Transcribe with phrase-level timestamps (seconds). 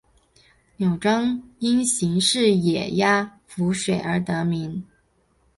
[0.79, 4.83] 凫庄因形似野鸭浮水而得名。